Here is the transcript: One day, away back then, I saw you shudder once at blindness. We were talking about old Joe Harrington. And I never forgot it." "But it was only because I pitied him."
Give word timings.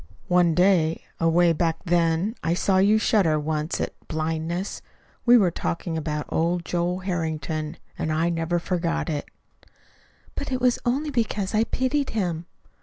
One 0.29 0.55
day, 0.55 1.03
away 1.19 1.53
back 1.53 1.77
then, 1.85 2.33
I 2.43 2.55
saw 2.55 2.79
you 2.79 2.97
shudder 2.97 3.39
once 3.39 3.79
at 3.79 3.93
blindness. 4.07 4.81
We 5.27 5.37
were 5.37 5.51
talking 5.51 5.95
about 5.95 6.25
old 6.29 6.65
Joe 6.65 6.97
Harrington. 6.97 7.77
And 7.99 8.11
I 8.11 8.29
never 8.31 8.57
forgot 8.57 9.11
it." 9.11 9.29
"But 10.33 10.51
it 10.51 10.59
was 10.59 10.79
only 10.87 11.11
because 11.11 11.53
I 11.53 11.65
pitied 11.65 12.09
him." 12.17 12.47